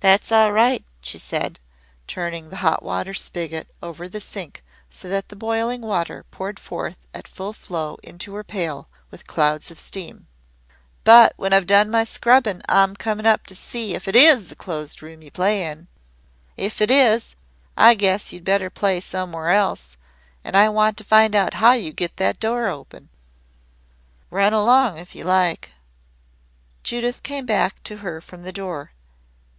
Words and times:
"That's 0.00 0.32
all 0.32 0.50
right," 0.52 0.82
she 1.02 1.18
said, 1.18 1.60
turning 2.06 2.48
the 2.48 2.56
hot 2.64 2.82
water 2.82 3.12
spigot 3.12 3.68
over 3.82 4.08
the 4.08 4.18
sink 4.22 4.64
so 4.88 5.06
that 5.10 5.28
the 5.28 5.36
boiling 5.36 5.82
water 5.82 6.24
poured 6.30 6.58
forth 6.58 6.96
at 7.12 7.28
full 7.28 7.52
flow 7.52 7.98
into 8.02 8.32
her 8.36 8.42
pail, 8.42 8.88
with 9.10 9.26
clouds 9.26 9.70
of 9.70 9.78
steam. 9.78 10.26
"But 11.04 11.34
when 11.36 11.52
I've 11.52 11.66
done 11.66 11.90
my 11.90 12.04
scrubbing 12.04 12.62
I'm 12.66 12.96
comin' 12.96 13.26
up 13.26 13.46
to 13.48 13.54
see 13.54 13.92
if 13.94 14.08
it 14.08 14.16
IS 14.16 14.48
the 14.48 14.56
Closed 14.56 15.02
Room 15.02 15.20
you 15.20 15.30
play 15.30 15.66
in. 15.66 15.88
If 16.56 16.80
it 16.80 16.90
is, 16.90 17.36
I 17.76 17.94
guess 17.94 18.32
you'd 18.32 18.44
better 18.44 18.70
play 18.70 19.02
somewhere 19.02 19.50
else 19.50 19.98
and 20.42 20.56
I 20.56 20.70
want 20.70 20.96
to 20.96 21.04
find 21.04 21.34
out 21.36 21.52
how 21.60 21.72
you 21.74 21.92
get 21.92 22.16
that 22.16 22.40
door 22.40 22.68
open. 22.68 23.10
Run 24.30 24.54
along 24.54 24.96
if 24.98 25.14
you 25.14 25.24
like." 25.24 25.72
Judith 26.82 27.22
came 27.22 27.44
back 27.44 27.82
to 27.82 27.98
her 27.98 28.22
from 28.22 28.42
the 28.44 28.52
door. 28.54 28.92